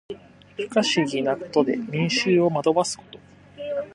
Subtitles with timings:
[0.57, 3.19] 不可思議なことで民衆を惑わすこと。